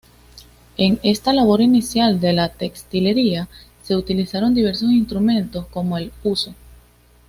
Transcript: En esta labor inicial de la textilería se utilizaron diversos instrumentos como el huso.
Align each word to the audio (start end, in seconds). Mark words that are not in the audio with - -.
En 0.77 0.99
esta 1.03 1.31
labor 1.31 1.61
inicial 1.61 2.19
de 2.19 2.33
la 2.33 2.49
textilería 2.49 3.47
se 3.83 3.95
utilizaron 3.95 4.55
diversos 4.55 4.89
instrumentos 4.91 5.67
como 5.67 5.95
el 5.99 6.11
huso. 6.23 6.55